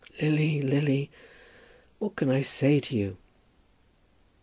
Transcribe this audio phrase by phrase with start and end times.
[0.19, 1.11] "Lily, Lily,
[1.99, 3.17] what can I say to you?"